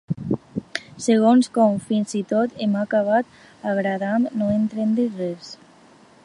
Segons 1.07 1.49
com, 1.57 1.75
fins 1.91 2.15
i 2.21 2.21
tot 2.31 2.55
m'ha 2.71 2.81
acabat 2.87 3.69
agradant 3.75 4.27
no 4.41 4.49
entendre-hi 4.57 5.07
res. 5.23 5.55